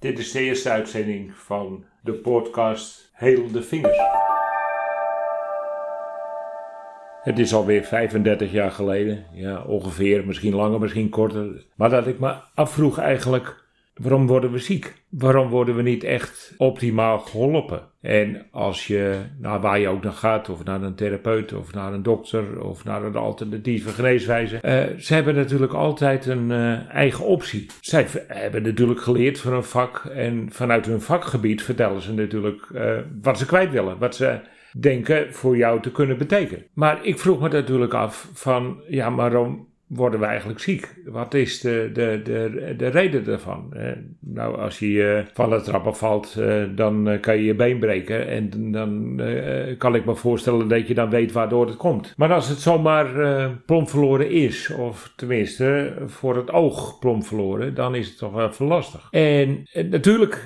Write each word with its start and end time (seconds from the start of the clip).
Dit 0.00 0.18
is 0.18 0.32
de 0.32 0.40
eerste 0.40 0.70
uitzending 0.70 1.36
van 1.36 1.84
de 2.02 2.12
podcast 2.12 3.10
Heel 3.12 3.50
de 3.50 3.62
Vingers. 3.62 3.98
Het 7.22 7.38
is 7.38 7.54
alweer 7.54 7.84
35 7.84 8.52
jaar 8.52 8.70
geleden, 8.70 9.26
ja 9.32 9.62
ongeveer, 9.62 10.26
misschien 10.26 10.54
langer, 10.54 10.80
misschien 10.80 11.08
korter. 11.08 11.64
Maar 11.74 11.90
dat 11.90 12.06
ik 12.06 12.18
me 12.18 12.34
afvroeg 12.54 12.98
eigenlijk 12.98 13.64
Waarom 13.98 14.26
worden 14.26 14.52
we 14.52 14.58
ziek? 14.58 14.94
Waarom 15.08 15.48
worden 15.48 15.76
we 15.76 15.82
niet 15.82 16.04
echt 16.04 16.54
optimaal 16.56 17.18
geholpen? 17.18 17.82
En 18.00 18.46
als 18.50 18.86
je, 18.86 19.20
naar 19.38 19.60
waar 19.60 19.78
je 19.78 19.88
ook 19.88 20.02
naar 20.02 20.12
gaat, 20.12 20.48
of 20.48 20.64
naar 20.64 20.82
een 20.82 20.94
therapeut, 20.94 21.52
of 21.52 21.74
naar 21.74 21.92
een 21.92 22.02
dokter, 22.02 22.62
of 22.62 22.84
naar 22.84 23.02
een 23.02 23.16
alternatieve 23.16 23.88
geneeswijze, 23.88 24.54
uh, 24.54 24.98
ze 24.98 25.14
hebben 25.14 25.34
natuurlijk 25.34 25.72
altijd 25.72 26.26
een 26.26 26.50
uh, 26.50 26.94
eigen 26.94 27.24
optie. 27.24 27.66
Zij 27.80 28.06
hebben 28.26 28.62
natuurlijk 28.62 29.00
geleerd 29.00 29.40
van 29.40 29.52
een 29.52 29.64
vak 29.64 30.04
en 30.04 30.48
vanuit 30.52 30.86
hun 30.86 31.00
vakgebied 31.00 31.62
vertellen 31.62 32.02
ze 32.02 32.12
natuurlijk 32.12 32.68
uh, 32.74 32.98
wat 33.22 33.38
ze 33.38 33.46
kwijt 33.46 33.70
willen, 33.70 33.98
wat 33.98 34.16
ze 34.16 34.40
denken 34.80 35.34
voor 35.34 35.56
jou 35.56 35.80
te 35.80 35.92
kunnen 35.92 36.18
betekenen. 36.18 36.66
Maar 36.74 37.04
ik 37.04 37.18
vroeg 37.18 37.40
me 37.40 37.48
natuurlijk 37.48 37.94
af 37.94 38.30
van, 38.32 38.82
ja, 38.88 39.10
maar 39.10 39.30
waarom 39.30 39.67
worden 39.88 40.20
we 40.20 40.26
eigenlijk 40.26 40.60
ziek? 40.60 40.94
Wat 41.04 41.34
is 41.34 41.60
de, 41.60 41.90
de, 41.92 42.20
de, 42.24 42.74
de 42.76 42.86
reden 42.86 43.24
daarvan? 43.24 43.72
Eh, 43.72 43.90
nou, 44.20 44.58
als 44.58 44.78
je 44.78 44.86
uh, 44.86 45.20
van 45.32 45.50
de 45.50 45.60
trap 45.60 45.94
valt, 45.94 46.36
uh, 46.38 46.64
dan 46.74 47.08
uh, 47.08 47.20
kan 47.20 47.36
je 47.36 47.44
je 47.44 47.54
been 47.54 47.78
breken. 47.78 48.28
En 48.28 48.72
dan 48.72 49.20
kan 49.78 49.94
ik 49.94 50.04
me 50.04 50.14
voorstellen 50.14 50.68
dat 50.68 50.88
je 50.88 50.94
dan 50.94 51.10
weet 51.10 51.32
waardoor 51.32 51.66
het 51.66 51.76
komt. 51.76 52.14
Maar 52.16 52.32
als 52.32 52.48
het 52.48 52.58
zomaar 52.58 53.06
plomp 53.66 53.88
verloren 53.88 54.30
is, 54.30 54.70
of 54.78 55.12
tenminste 55.16 55.94
voor 56.06 56.36
het 56.36 56.52
oog 56.52 56.98
plomp 56.98 57.24
verloren, 57.24 57.74
dan 57.74 57.94
is 57.94 58.08
het 58.08 58.18
toch 58.18 58.32
wel 58.32 58.48
even 58.48 58.66
lastig. 58.66 59.08
En 59.10 59.66
natuurlijk 59.90 60.42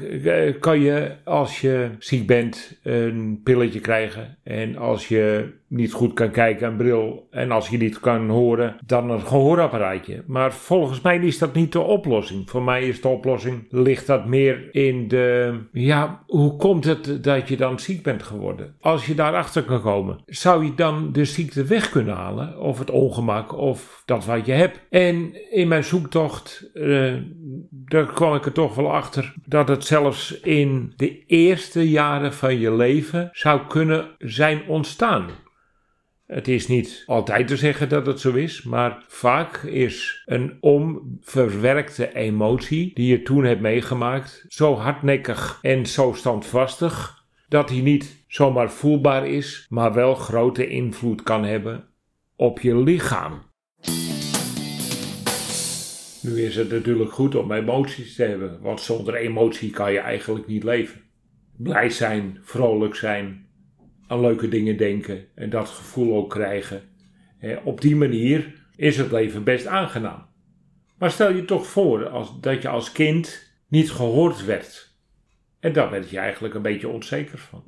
kan 0.60 0.80
je, 0.80 1.12
als 1.24 1.60
je 1.60 1.90
ziek 1.98 2.26
bent, 2.26 2.80
een 2.82 3.40
pilletje 3.44 3.80
krijgen. 3.80 4.36
En 4.42 4.76
als 4.76 5.08
je 5.08 5.52
niet 5.72 5.92
goed 5.92 6.12
kan 6.12 6.30
kijken, 6.30 6.68
een 6.68 6.76
bril. 6.76 7.26
En 7.30 7.50
als 7.50 7.68
je 7.68 7.76
niet 7.76 8.00
kan 8.00 8.28
horen, 8.28 8.76
dan 8.86 9.10
een 9.10 9.20
gehoorapparaatje. 9.32 10.22
Maar 10.26 10.52
volgens 10.52 11.00
mij 11.00 11.18
is 11.18 11.38
dat 11.38 11.54
niet 11.54 11.72
de 11.72 11.80
oplossing. 11.80 12.50
Voor 12.50 12.62
mij 12.62 12.88
is 12.88 13.00
de 13.00 13.08
oplossing, 13.08 13.66
ligt 13.70 14.06
dat 14.06 14.26
meer 14.26 14.74
in 14.74 15.08
de, 15.08 15.58
ja, 15.72 16.22
hoe 16.26 16.56
komt 16.56 16.84
het 16.84 17.24
dat 17.24 17.48
je 17.48 17.56
dan 17.56 17.78
ziek 17.78 18.02
bent 18.02 18.22
geworden? 18.22 18.74
Als 18.80 19.06
je 19.06 19.14
daarachter 19.14 19.62
kan 19.62 19.80
komen, 19.80 20.18
zou 20.26 20.64
je 20.64 20.74
dan 20.74 21.12
de 21.12 21.24
ziekte 21.24 21.64
weg 21.64 21.90
kunnen 21.90 22.14
halen? 22.14 22.60
Of 22.60 22.78
het 22.78 22.90
ongemak, 22.90 23.56
of 23.58 24.02
dat 24.04 24.24
wat 24.24 24.46
je 24.46 24.52
hebt? 24.52 24.80
En 24.90 25.32
in 25.50 25.68
mijn 25.68 25.84
zoektocht, 25.84 26.70
uh, 26.74 27.14
daar 27.70 28.06
kwam 28.06 28.34
ik 28.34 28.46
er 28.46 28.52
toch 28.52 28.74
wel 28.74 28.92
achter 28.92 29.34
dat 29.44 29.68
het 29.68 29.84
zelfs 29.84 30.40
in 30.40 30.92
de 30.96 31.26
eerste 31.26 31.90
jaren 31.90 32.32
van 32.32 32.58
je 32.58 32.72
leven 32.72 33.28
zou 33.32 33.60
kunnen 33.68 34.06
zijn 34.18 34.62
ontstaan. 34.68 35.26
Het 36.32 36.48
is 36.48 36.68
niet 36.68 37.02
altijd 37.06 37.48
te 37.48 37.56
zeggen 37.56 37.88
dat 37.88 38.06
het 38.06 38.20
zo 38.20 38.32
is, 38.32 38.62
maar 38.62 39.04
vaak 39.08 39.56
is 39.56 40.22
een 40.26 40.56
onverwerkte 40.60 42.14
emotie 42.14 42.94
die 42.94 43.06
je 43.06 43.22
toen 43.22 43.44
hebt 43.44 43.60
meegemaakt 43.60 44.44
zo 44.48 44.74
hardnekkig 44.74 45.58
en 45.62 45.86
zo 45.86 46.12
standvastig 46.12 47.24
dat 47.48 47.68
die 47.68 47.82
niet 47.82 48.24
zomaar 48.28 48.70
voelbaar 48.70 49.28
is, 49.28 49.66
maar 49.68 49.92
wel 49.92 50.14
grote 50.14 50.68
invloed 50.68 51.22
kan 51.22 51.44
hebben 51.44 51.88
op 52.36 52.60
je 52.60 52.76
lichaam. 52.76 53.42
Nu 56.22 56.42
is 56.42 56.56
het 56.56 56.70
natuurlijk 56.70 57.12
goed 57.12 57.34
om 57.34 57.52
emoties 57.52 58.14
te 58.14 58.22
hebben, 58.22 58.60
want 58.60 58.80
zonder 58.80 59.14
emotie 59.14 59.70
kan 59.70 59.92
je 59.92 59.98
eigenlijk 59.98 60.46
niet 60.46 60.64
leven. 60.64 61.00
Blij 61.56 61.90
zijn, 61.90 62.38
vrolijk 62.42 62.94
zijn, 62.94 63.46
aan 64.06 64.20
leuke 64.20 64.48
dingen 64.48 64.76
denken 64.76 65.26
en 65.34 65.50
dat 65.50 65.68
gevoel 65.68 66.16
ook 66.16 66.30
krijgen. 66.30 66.82
op 67.64 67.80
die 67.80 67.96
manier 67.96 68.52
is 68.76 68.96
het 68.96 69.12
leven 69.12 69.44
best 69.44 69.66
aangenaam. 69.66 70.26
Maar 70.98 71.10
stel 71.10 71.34
je 71.34 71.44
toch 71.44 71.66
voor 71.66 72.08
als, 72.08 72.40
dat 72.40 72.62
je 72.62 72.68
als 72.68 72.92
kind 72.92 73.52
niet 73.68 73.90
gehoord 73.90 74.44
werd. 74.44 74.96
En 75.60 75.72
daar 75.72 75.90
werd 75.90 76.10
je 76.10 76.18
eigenlijk 76.18 76.54
een 76.54 76.62
beetje 76.62 76.88
onzeker 76.88 77.38
van. 77.38 77.64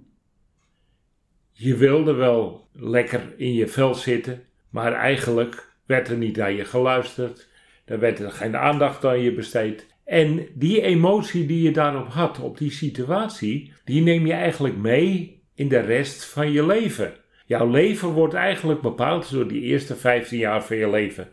Je 1.53 1.77
wilde 1.77 2.13
wel 2.13 2.69
lekker 2.73 3.35
in 3.37 3.53
je 3.53 3.69
vel 3.69 3.95
zitten, 3.95 4.43
maar 4.71 4.93
eigenlijk 4.93 5.73
werd 5.87 6.09
er 6.09 6.17
niet 6.17 6.37
naar 6.37 6.53
je 6.53 6.65
geluisterd. 6.65 7.49
Er 7.85 7.99
werd 7.99 8.19
er 8.19 8.31
geen 8.31 8.57
aandacht 8.57 9.05
aan 9.05 9.21
je 9.21 9.35
besteed. 9.35 9.87
En 10.05 10.47
die 10.55 10.83
emotie 10.83 11.47
die 11.47 11.63
je 11.63 11.71
daarop 11.71 12.09
had, 12.09 12.41
op 12.41 12.59
die 12.59 12.71
situatie, 12.71 13.73
die 13.85 14.03
neem 14.03 14.27
je 14.27 14.33
eigenlijk 14.33 14.77
mee 14.77 15.43
in 15.55 15.69
de 15.69 15.81
rest 15.81 16.25
van 16.25 16.53
je 16.53 16.67
leven. 16.67 17.15
Jouw 17.47 17.71
leven 17.71 18.09
wordt 18.09 18.35
eigenlijk 18.35 18.81
bepaald 18.81 19.31
door 19.31 19.49
die 19.49 19.63
eerste 19.63 19.97
15 19.97 20.39
jaar 20.39 20.65
van 20.65 20.77
je 20.77 20.91
leven. 20.91 21.33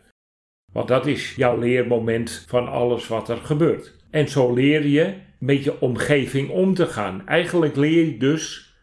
Want 0.72 0.88
dat 0.88 1.06
is 1.06 1.34
jouw 1.34 1.58
leermoment 1.58 2.44
van 2.48 2.68
alles 2.68 3.08
wat 3.08 3.28
er 3.28 3.36
gebeurt. 3.36 3.96
En 4.10 4.28
zo 4.28 4.52
leer 4.52 4.86
je 4.86 5.14
met 5.38 5.64
je 5.64 5.80
omgeving 5.80 6.50
om 6.50 6.74
te 6.74 6.86
gaan. 6.86 7.26
Eigenlijk 7.26 7.76
leer 7.76 8.04
je 8.04 8.16
dus 8.16 8.74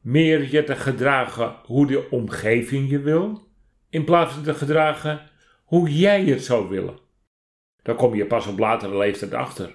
meer 0.00 0.50
je 0.50 0.64
te 0.64 0.76
gedragen 0.76 1.56
hoe 1.64 1.86
de 1.86 2.10
omgeving 2.10 2.90
je 2.90 3.00
wil, 3.00 3.48
in 3.90 4.04
plaats 4.04 4.34
van 4.34 4.42
te 4.42 4.54
gedragen 4.54 5.30
hoe 5.64 5.98
jij 5.98 6.24
het 6.24 6.44
zou 6.44 6.68
willen. 6.68 6.98
Dan 7.82 7.96
kom 7.96 8.14
je 8.14 8.26
pas 8.26 8.46
op 8.46 8.58
latere 8.58 8.96
leeftijd 8.96 9.34
achter. 9.34 9.74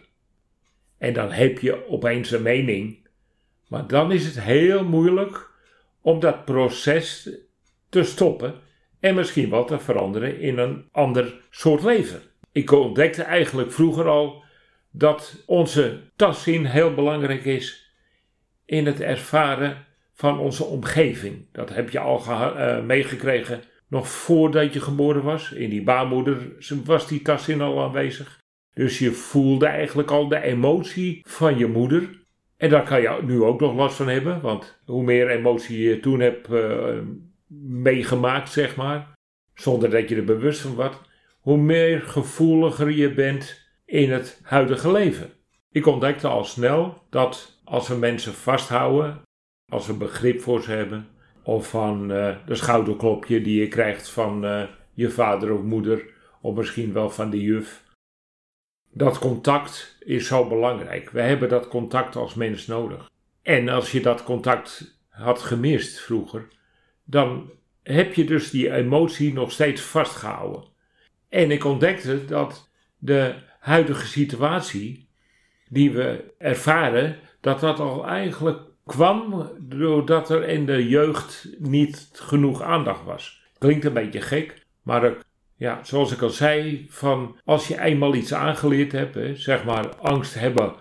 En 0.98 1.14
dan 1.14 1.32
heb 1.32 1.60
je 1.60 1.88
opeens 1.88 2.32
een 2.32 2.42
mening 2.42 3.08
maar 3.72 3.88
dan 3.88 4.12
is 4.12 4.26
het 4.26 4.40
heel 4.40 4.84
moeilijk 4.84 5.50
om 6.02 6.20
dat 6.20 6.46
proces 6.46 7.30
te 7.90 8.04
stoppen 8.04 8.54
en 9.00 9.16
misschien 9.16 9.50
wel 9.50 9.66
te 9.66 9.80
veranderen 9.80 10.40
in 10.40 10.58
een 10.58 10.86
ander 10.92 11.34
soort 11.50 11.84
leven. 11.84 12.22
Ik 12.52 12.72
ontdekte 12.72 13.24
eigenlijk 13.24 13.72
vroeger 13.72 14.08
al 14.08 14.44
dat 14.92 15.44
onze 15.46 16.00
tastzin 16.16 16.66
heel 16.66 16.94
belangrijk 16.94 17.46
is 17.46 17.96
in 18.66 18.86
het 18.86 19.02
ervaren 19.02 19.86
van 20.14 20.40
onze 20.40 20.64
omgeving. 20.64 21.48
Dat 21.52 21.70
heb 21.70 21.90
je 21.90 22.00
al 22.00 22.24
uh, 22.28 22.84
meegekregen 22.84 23.62
nog 23.88 24.08
voordat 24.08 24.74
je 24.74 24.82
geboren 24.82 25.24
was. 25.24 25.52
In 25.52 25.70
die 25.70 25.84
baarmoeder 25.84 26.38
was 26.86 27.08
die 27.08 27.22
tastzin 27.22 27.62
al 27.62 27.84
aanwezig. 27.84 28.40
Dus 28.74 29.00
je 29.00 29.12
voelde 29.12 29.66
eigenlijk 29.66 30.12
al 30.12 30.28
de 30.28 30.42
emotie 30.42 31.22
van 31.28 31.58
je 31.58 31.68
moeder. 31.68 32.20
En 32.62 32.70
daar 32.70 32.84
kan 32.84 33.02
je 33.02 33.20
nu 33.24 33.44
ook 33.44 33.60
nog 33.60 33.76
last 33.76 33.96
van 33.96 34.08
hebben, 34.08 34.42
want 34.42 34.80
hoe 34.86 35.04
meer 35.04 35.30
emotie 35.30 35.80
je 35.80 36.00
toen 36.00 36.20
hebt 36.20 36.50
uh, 36.50 36.98
meegemaakt, 37.68 38.50
zeg 38.50 38.76
maar, 38.76 39.14
zonder 39.54 39.90
dat 39.90 40.10
je 40.10 40.16
er 40.16 40.24
bewust 40.24 40.62
van 40.62 40.76
was, 40.76 40.96
hoe 41.40 41.58
meer 41.58 42.02
gevoeliger 42.02 42.92
je 42.92 43.14
bent 43.14 43.62
in 43.86 44.12
het 44.12 44.42
huidige 44.44 44.92
leven. 44.92 45.30
Ik 45.72 45.86
ontdekte 45.86 46.28
al 46.28 46.44
snel 46.44 47.04
dat 47.10 47.62
als 47.64 47.88
we 47.88 47.96
mensen 47.96 48.34
vasthouden, 48.34 49.22
als 49.72 49.88
we 49.88 49.94
begrip 49.94 50.42
voor 50.42 50.62
ze 50.62 50.72
hebben, 50.72 51.08
of 51.44 51.70
van 51.70 52.12
uh, 52.12 52.36
de 52.46 52.56
schouderklopje 52.56 53.42
die 53.42 53.60
je 53.60 53.68
krijgt 53.68 54.10
van 54.10 54.46
uh, 54.46 54.64
je 54.94 55.10
vader 55.10 55.54
of 55.54 55.62
moeder, 55.62 56.06
of 56.42 56.56
misschien 56.56 56.94
wel 56.94 57.10
van 57.10 57.30
de 57.30 57.42
juf, 57.42 57.84
dat 58.92 59.20
contact 59.20 59.98
is 60.00 60.28
zo 60.28 60.48
belangrijk. 60.48 61.10
We 61.10 61.22
hebben 61.22 61.50
dat 61.50 61.68
contact 61.68 62.16
als 62.16 62.34
mens 62.34 62.68
nodig. 62.68 63.10
En 63.42 63.70
als 63.70 63.92
je 63.92 64.02
dat 64.02 64.24
contact 64.24 65.00
had 65.10 65.42
gemist 65.42 66.00
vroeger, 66.00 66.48
dan 67.04 67.52
heb 67.84 68.14
je 68.14 68.24
dus 68.24 68.50
die 68.50 68.72
emotie 68.72 69.34
nog 69.34 69.52
steeds 69.52 69.82
vastgehouden. 69.82 70.64
En 71.30 71.52
ik 71.52 71.66
ontdekte 71.66 72.26
dat 72.26 72.70
de 72.98 73.36
huidige 73.60 74.06
situatie 74.06 75.08
die 75.70 75.92
we 75.92 76.34
ervaren, 76.38 77.20
dat 77.42 77.60
dat 77.60 77.80
al 77.80 78.08
eigenlijk 78.08 78.60
kwam 78.86 79.50
doordat 79.60 80.30
er 80.30 80.48
in 80.48 80.66
de 80.66 80.88
jeugd 80.88 81.50
niet 81.60 82.10
genoeg 82.14 82.62
aandacht 82.62 83.04
was. 83.04 83.42
Klinkt 83.58 83.86
een 83.86 83.94
beetje 83.94 84.22
gek, 84.22 84.66
maar 84.82 85.16
ja, 85.62 85.84
zoals 85.84 86.12
ik 86.12 86.22
al 86.22 86.30
zei, 86.30 86.86
van 86.90 87.38
als 87.46 87.68
je 87.68 87.82
eenmaal 87.82 88.16
iets 88.16 88.34
aangeleerd 88.34 88.92
hebt, 88.92 89.16
hè, 89.16 89.36
zeg 89.36 89.64
maar 89.64 89.96
angst 89.96 90.34
hebben 90.34 90.76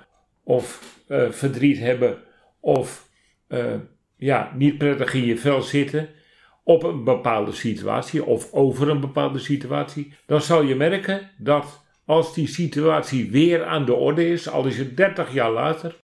of 0.45 0.97
uh, 1.09 1.31
verdriet 1.31 1.79
hebben 1.79 2.19
of 2.61 3.09
uh, 3.49 3.75
ja, 4.17 4.53
niet 4.57 4.79
prettig 4.79 5.15
in 5.15 5.25
je 5.25 5.37
vel 5.37 5.63
zitten 5.63 6.09
op 6.65 6.83
een 6.83 7.05
bepaalde 7.05 7.53
situatie 7.53 8.25
of 8.25 8.53
over 8.53 8.89
een 8.89 9.01
bepaalde 9.01 9.39
situatie, 9.39 10.13
dan 10.27 10.41
zal 10.41 10.63
je 10.63 10.75
merken 10.75 11.31
dat 11.39 11.85
als 12.05 12.35
die 12.35 12.49
situatie 12.49 13.31
weer 13.31 13.65
aan 13.65 13.85
de 13.85 13.95
orde 13.95 14.29
is, 14.29 14.49
al 14.49 14.67
is 14.67 14.79
het 14.79 14.97
30 14.97 15.33
jaar 15.33 15.51
later, 15.51 15.99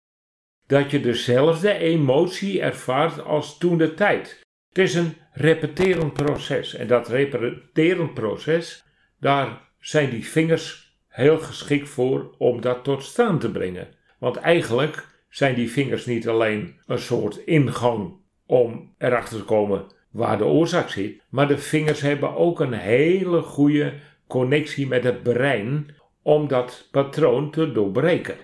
dat 0.66 0.90
je 0.90 1.00
dezelfde 1.00 1.72
emotie 1.72 2.60
ervaart 2.60 3.24
als 3.24 3.58
toen 3.58 3.78
de 3.78 3.94
tijd. 3.94 4.41
Het 4.72 4.84
is 4.84 4.94
een 4.94 5.16
repeterend 5.32 6.12
proces. 6.12 6.74
En 6.74 6.86
dat 6.86 7.08
repeterend 7.08 8.14
proces, 8.14 8.84
daar 9.20 9.60
zijn 9.80 10.10
die 10.10 10.26
vingers 10.26 10.96
heel 11.08 11.38
geschikt 11.38 11.88
voor 11.88 12.34
om 12.38 12.60
dat 12.60 12.84
tot 12.84 13.02
staan 13.02 13.38
te 13.38 13.50
brengen. 13.50 13.88
Want 14.18 14.36
eigenlijk 14.36 15.06
zijn 15.28 15.54
die 15.54 15.70
vingers 15.70 16.06
niet 16.06 16.28
alleen 16.28 16.74
een 16.86 16.98
soort 16.98 17.36
ingang 17.36 18.14
om 18.46 18.94
erachter 18.98 19.38
te 19.38 19.44
komen 19.44 19.86
waar 20.10 20.38
de 20.38 20.44
oorzaak 20.44 20.88
zit, 20.88 21.22
maar 21.28 21.48
de 21.48 21.58
vingers 21.58 22.00
hebben 22.00 22.36
ook 22.36 22.60
een 22.60 22.72
hele 22.72 23.40
goede 23.40 23.92
connectie 24.26 24.86
met 24.86 25.04
het 25.04 25.22
brein 25.22 25.94
om 26.22 26.48
dat 26.48 26.88
patroon 26.90 27.50
te 27.50 27.72
doorbreken. 27.72 28.36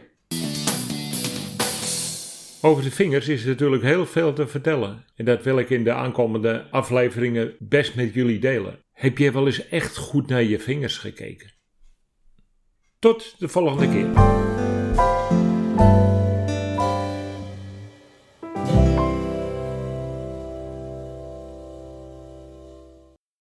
Over 2.60 2.82
de 2.82 2.90
vingers 2.90 3.28
is 3.28 3.44
natuurlijk 3.44 3.82
heel 3.82 4.06
veel 4.06 4.32
te 4.32 4.46
vertellen 4.46 5.04
en 5.14 5.24
dat 5.24 5.42
wil 5.42 5.58
ik 5.58 5.70
in 5.70 5.84
de 5.84 5.92
aankomende 5.92 6.66
afleveringen 6.70 7.56
best 7.58 7.94
met 7.94 8.14
jullie 8.14 8.38
delen. 8.38 8.78
Heb 8.92 9.18
je 9.18 9.32
wel 9.32 9.46
eens 9.46 9.68
echt 9.68 9.96
goed 9.96 10.26
naar 10.26 10.42
je 10.42 10.58
vingers 10.58 10.98
gekeken? 10.98 11.52
Tot 12.98 13.34
de 13.38 13.48
volgende 13.48 13.88
keer. 13.88 14.06